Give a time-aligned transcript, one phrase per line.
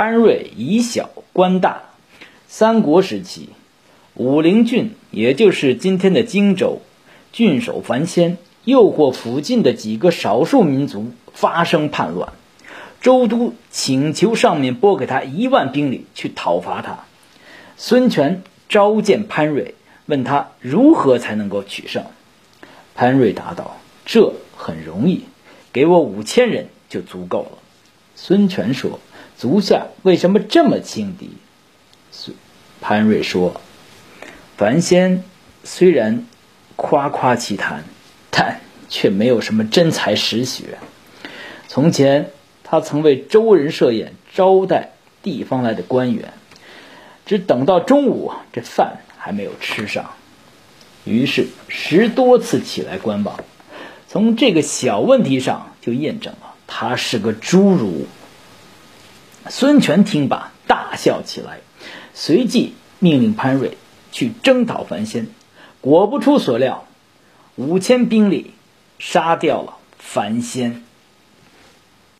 [0.00, 1.82] 潘瑞以小官大。
[2.48, 3.50] 三国时期，
[4.14, 6.80] 武陵郡也就是今天的荆州，
[7.34, 12.32] 郡守樊先诱惑附近的几个少数民族发生叛乱，
[13.02, 17.00] 周都请求上面拨给他一万兵力去讨伐他。
[17.76, 19.74] 孙权召见潘瑞，
[20.06, 22.04] 问他如何才能够取胜。
[22.94, 23.76] 潘瑞答道
[24.06, 25.24] ：“这很容易，
[25.74, 27.58] 给我五千人就足够了。”
[28.16, 28.98] 孙权说。
[29.40, 31.30] 足下为什么这么轻敌？
[32.78, 33.58] 潘瑞说
[34.58, 35.24] ：“凡仙
[35.64, 36.26] 虽然
[36.76, 37.82] 夸夸其谈，
[38.30, 38.60] 但
[38.90, 40.76] 却没有什么真才实学。
[41.68, 42.28] 从前
[42.62, 44.90] 他曾为周人设宴招待
[45.22, 46.34] 地方来的官员，
[47.24, 50.10] 只等到中午，这饭还没有吃上，
[51.04, 53.42] 于是十多次起来观望。
[54.06, 58.06] 从这个小问题上就验证了他是个侏儒。”
[59.50, 61.58] 孙权听罢，大笑起来，
[62.14, 63.76] 随即命令潘瑞
[64.12, 65.26] 去征讨樊仙。
[65.80, 66.86] 果不出所料，
[67.56, 68.52] 五千兵力
[69.00, 70.84] 杀掉了樊仙。